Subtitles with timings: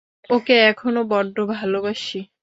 [0.29, 2.19] ওকে এখনও বড্ড ভালোবাসি!